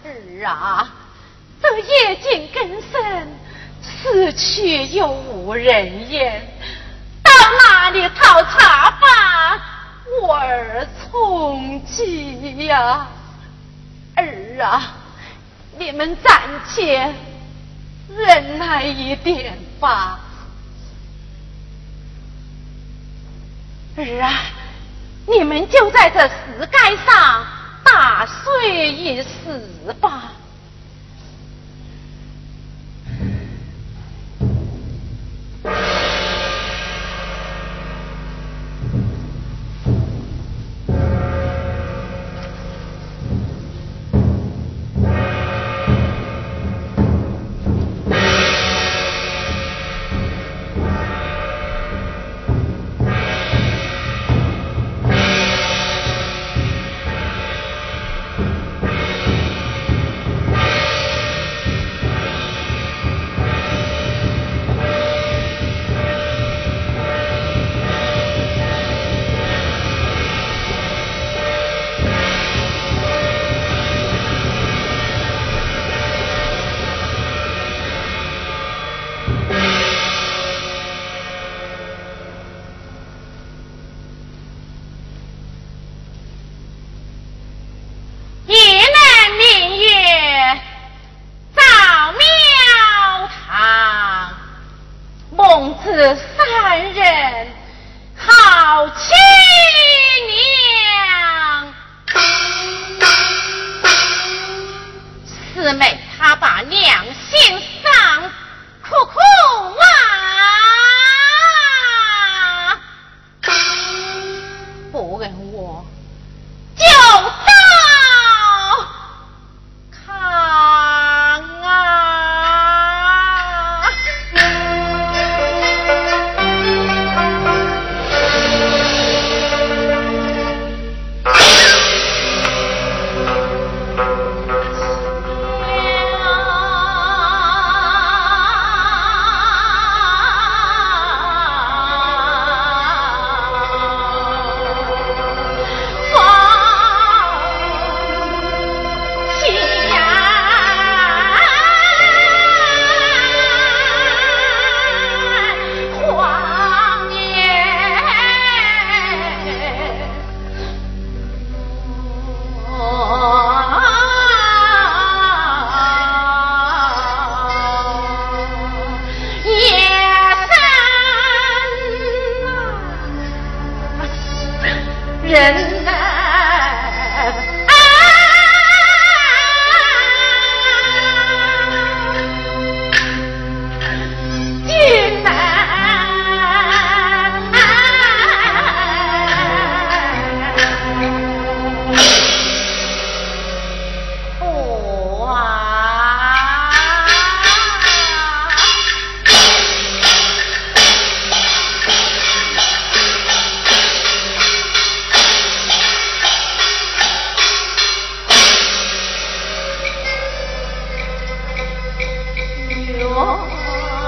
[0.06, 0.90] 儿啊，
[1.62, 3.28] 这夜静更深，
[3.84, 6.42] 此去又无人烟，
[7.22, 7.32] 到
[7.68, 9.60] 哪里讨茶饭？
[10.22, 13.08] 我儿从饥呀！
[14.16, 14.94] 儿啊，
[15.78, 17.14] 你们暂且
[18.16, 20.22] 忍耐一点吧。
[24.02, 24.44] 儿啊，
[25.28, 27.46] 你们就在这石盖上
[27.84, 30.32] 打碎一死吧。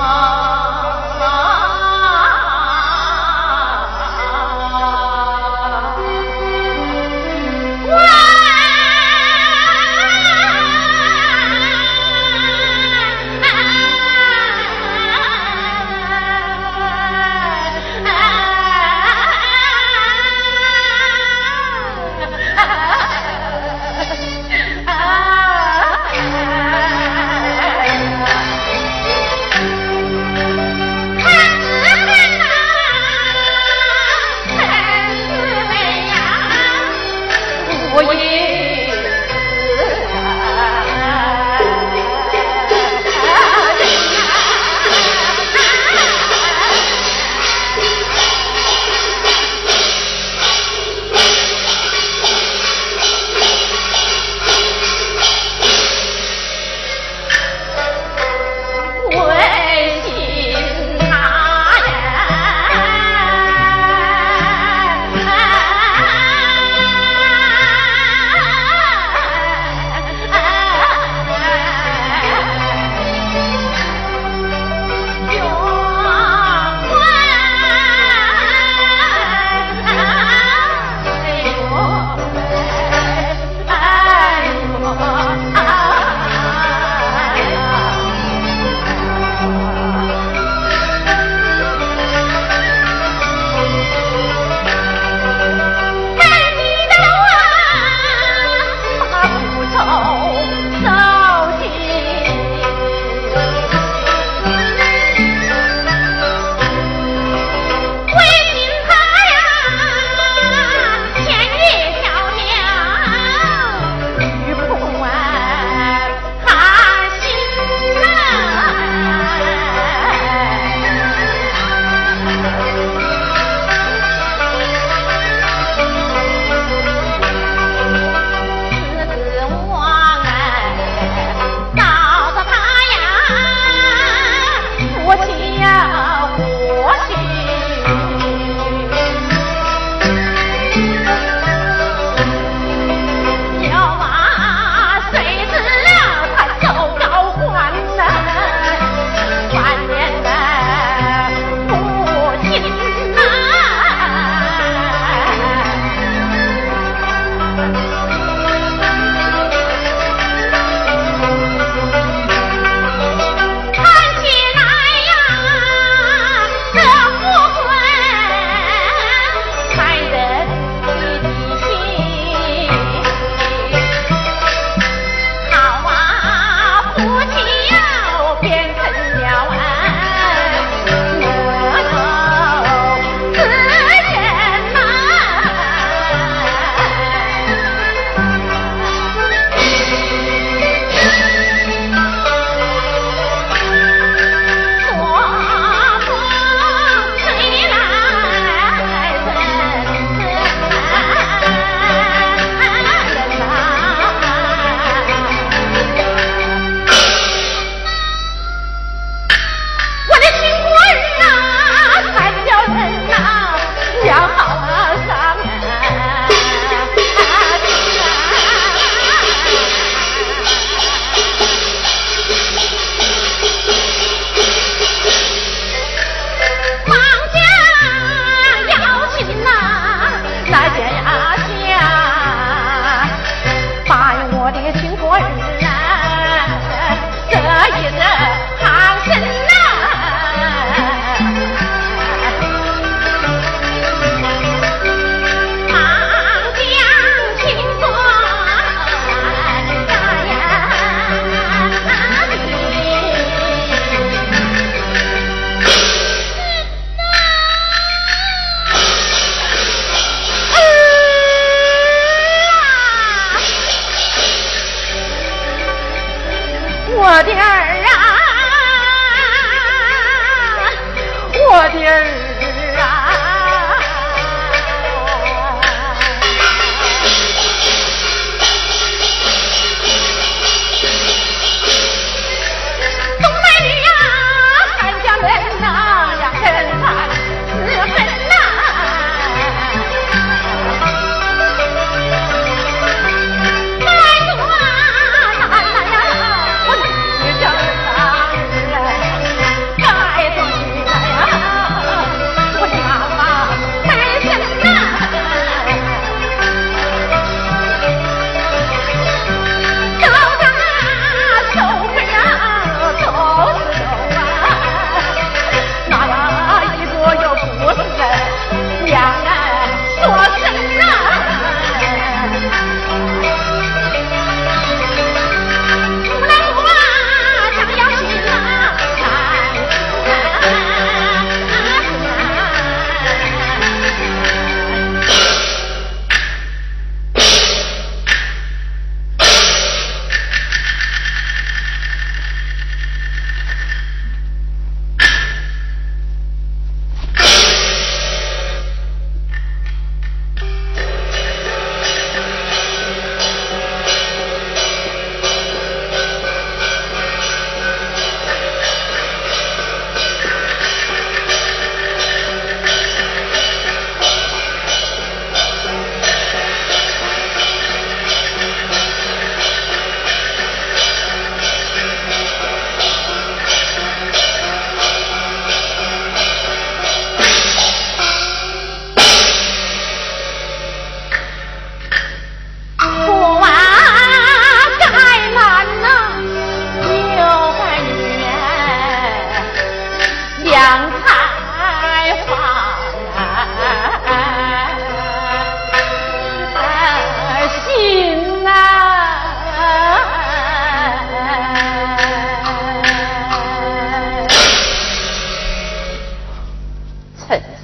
[0.02, 0.31] 哇！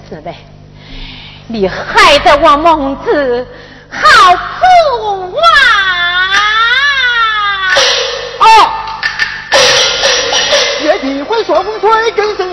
[0.10, 0.36] 姊妹，
[1.48, 3.46] 你害得我孟子
[3.90, 5.44] 好苦啊！
[8.40, 8.46] 啊！
[10.84, 12.47] 夜听会说风吹，更胜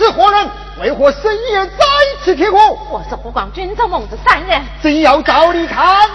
[0.00, 0.48] 是何人？
[0.80, 1.84] 为何深夜再
[2.24, 2.56] 次贴火？
[2.90, 6.06] 我是湖广军州孟子三人，正要找你看到。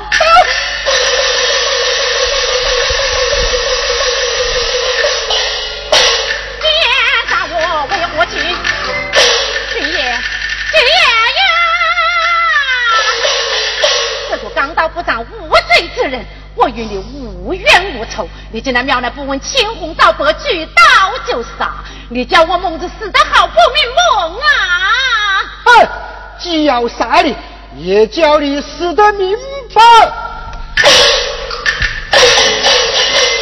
[6.59, 6.67] 奸
[7.29, 8.41] 杀我为何情？
[9.71, 11.45] 军爷，军爷呀！
[14.31, 16.25] 这个刚刀不长无罪之人，
[16.55, 21.83] 我与你无冤无仇，你竟然庙来不问青红皂白，举刀就杀！
[22.07, 24.45] 你叫我孟子死得好不瞑目啊！
[25.65, 25.85] 哼，
[26.39, 27.35] 既要杀你，
[27.75, 29.37] 也叫你死得明
[29.73, 29.83] 白。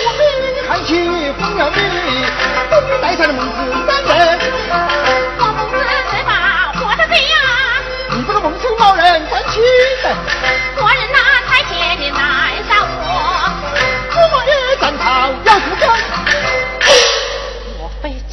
[0.04, 0.26] 我命
[0.68, 0.96] 看起
[1.40, 1.76] 风要你，
[2.72, 4.40] 终于带上了孟子三人。
[5.38, 5.78] 我孟子
[6.10, 7.38] 是把活的罪呀！
[8.16, 9.62] 你这个蒙羞冒人，关起
[10.04, 10.16] 来！
[10.76, 11.03] 国人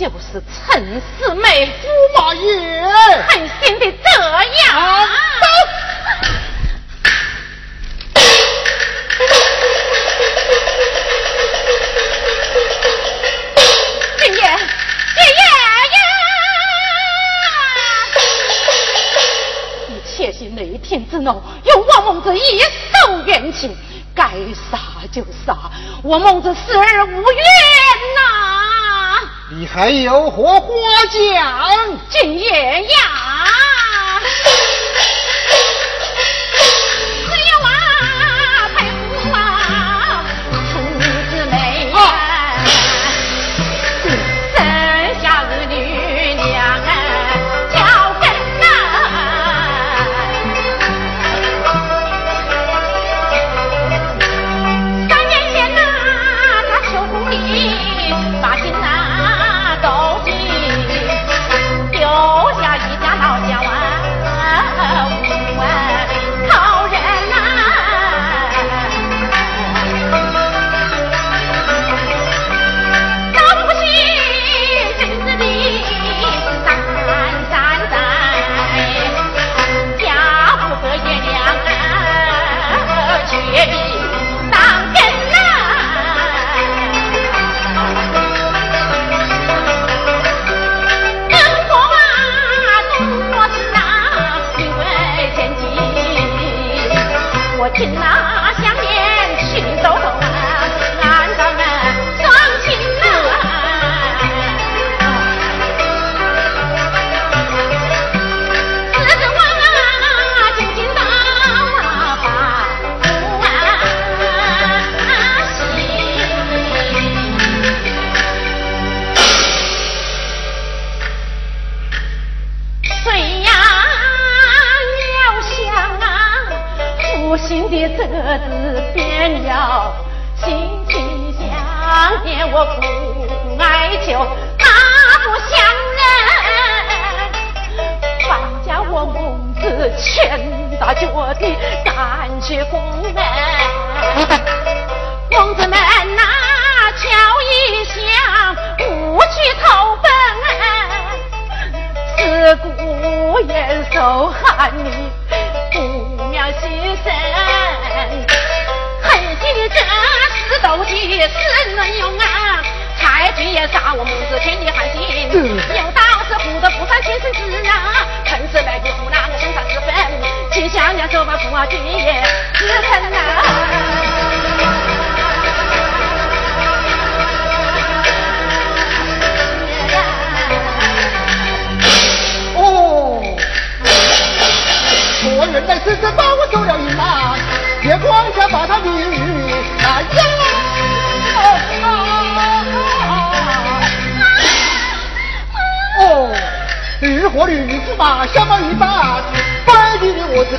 [0.01, 1.71] 就是陈四妹？
[1.85, 1.87] 驸
[2.17, 2.43] 马爷，
[3.29, 4.67] 狠心的这样！
[14.17, 15.69] 军爷，军爷呀！
[19.87, 23.77] 你窃喜雷霆之怒，有我孟子一手冤情，
[24.15, 24.31] 该
[24.71, 24.79] 杀
[25.13, 25.55] 就杀，
[26.03, 27.45] 我孟子死而无怨
[28.17, 28.40] 呐！
[29.53, 30.69] 你还有何话
[31.11, 31.99] 讲？
[32.09, 33.30] 今夜呀！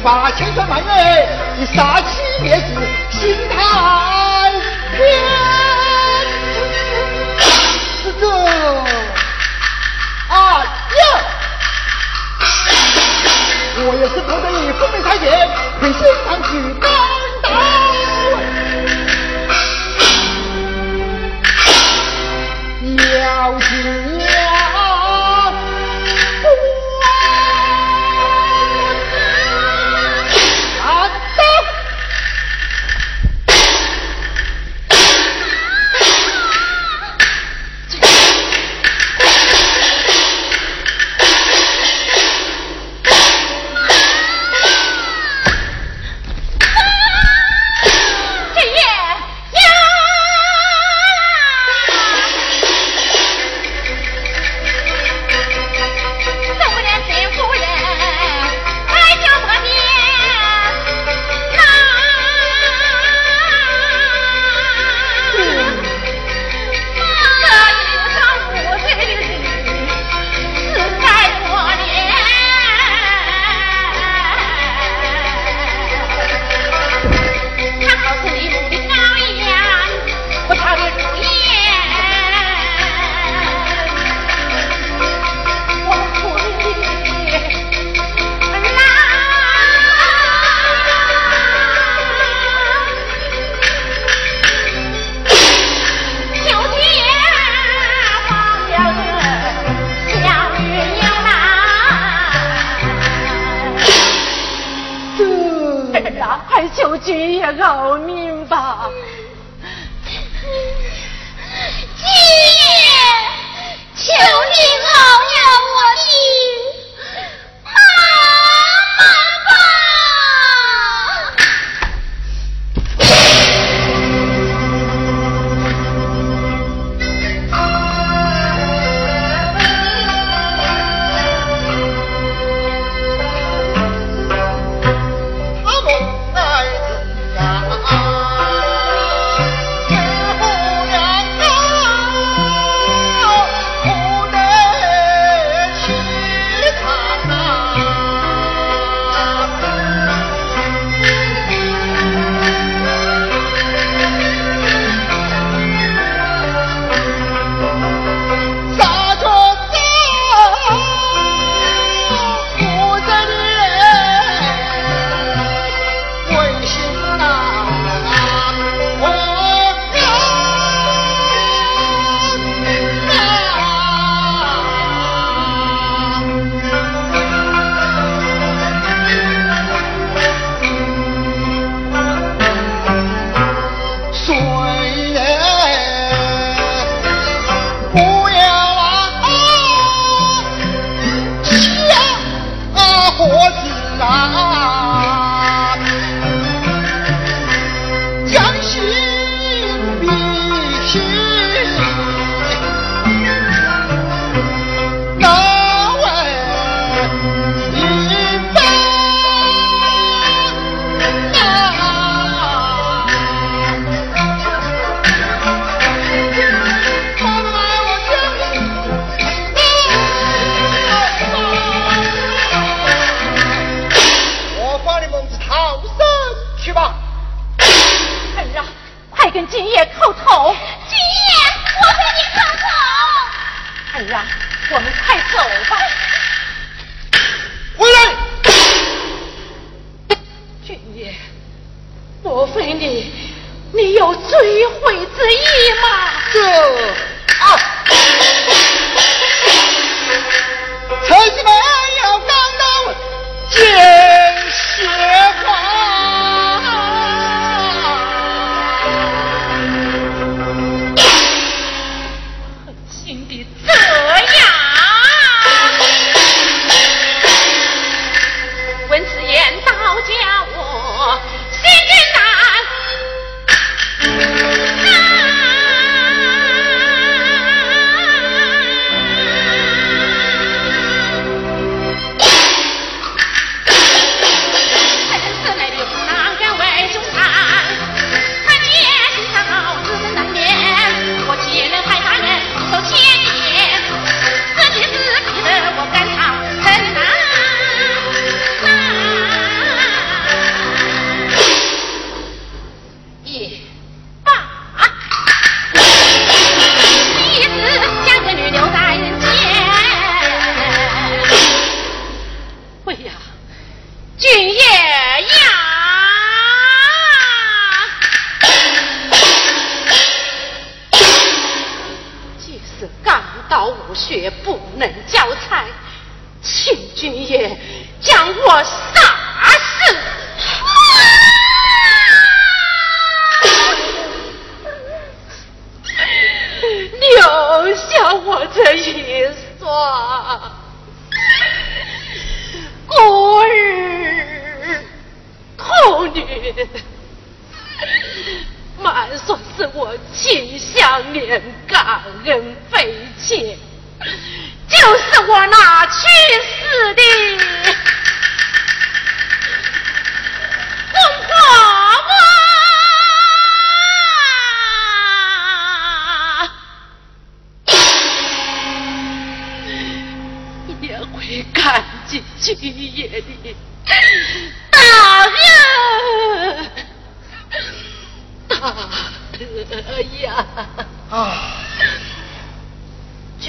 [0.04, 0.88] 把千山万岳
[1.60, 2.66] 的杀气灭至
[3.12, 4.52] 心太
[4.98, 5.00] 偏。
[8.02, 8.28] 是这
[10.30, 10.34] 啊
[10.64, 11.04] 呀！
[13.84, 15.26] 我也是不得已奉命太监，
[15.80, 16.50] 回新上去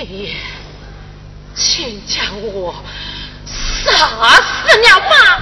[0.02, 0.36] 爷爷，
[1.54, 2.74] 请将我
[3.46, 5.40] 杀死了吧！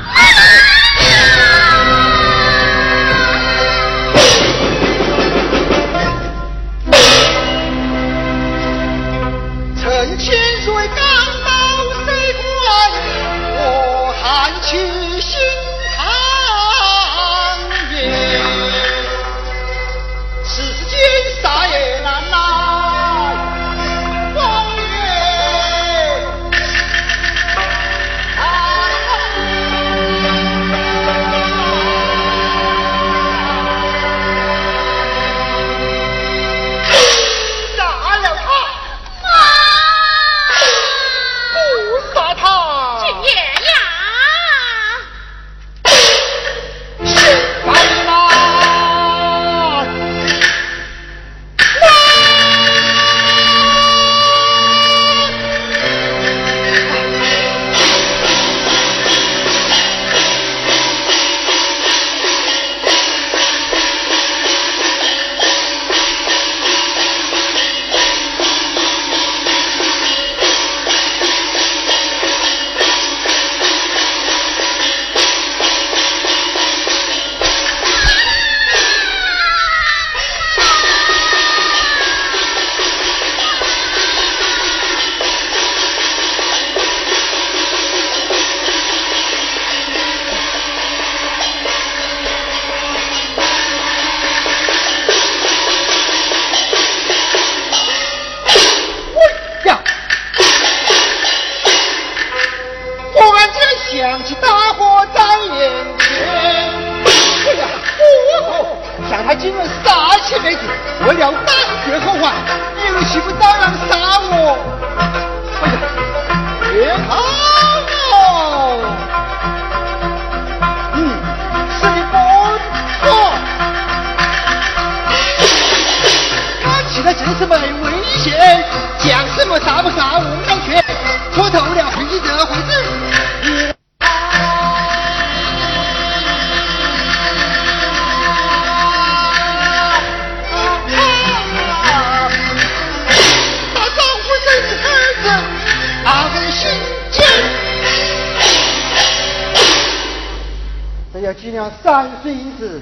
[151.91, 152.81] 蓝水英子，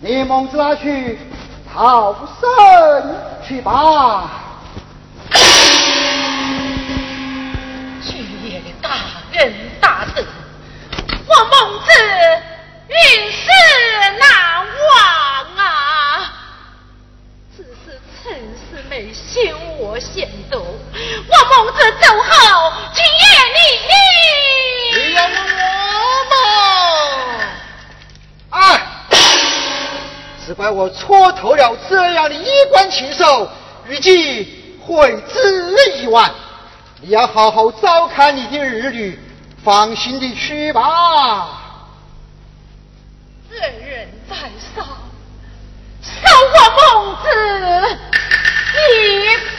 [0.00, 1.20] 你孟子去
[1.72, 3.16] 逃生
[3.46, 4.28] 去吧。
[8.02, 8.90] 君爷的大
[9.34, 10.24] 恩大德，
[11.28, 11.92] 我孟子
[12.88, 12.98] 永
[13.30, 13.46] 世
[14.18, 14.98] 难忘
[15.64, 16.32] 啊！
[17.56, 20.66] 只是陈世美先我先走。
[30.60, 33.48] 怪我蹉跎了这样的衣冠禽兽，
[33.88, 36.30] 预计悔之已晚。
[37.00, 39.18] 你要好好照看你的儿女，
[39.64, 41.48] 放心的去吧。
[43.48, 44.36] 罪人在
[44.76, 44.86] 上，
[46.02, 47.26] 受我孟子
[48.76, 49.49] 一拜。